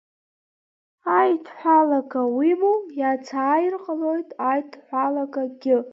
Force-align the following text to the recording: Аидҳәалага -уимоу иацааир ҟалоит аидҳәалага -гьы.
Аидҳәалага 1.17 2.21
-уимоу 2.29 2.79
иацааир 2.99 3.75
ҟалоит 3.83 4.29
аидҳәалага 4.49 5.43
-гьы. 5.59 5.77